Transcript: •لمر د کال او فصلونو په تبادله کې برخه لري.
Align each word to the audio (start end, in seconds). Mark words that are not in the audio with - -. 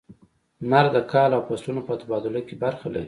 •لمر 0.61 0.85
د 0.95 0.97
کال 1.11 1.29
او 1.37 1.41
فصلونو 1.47 1.81
په 1.87 1.93
تبادله 2.01 2.41
کې 2.47 2.55
برخه 2.63 2.85
لري. 2.93 2.99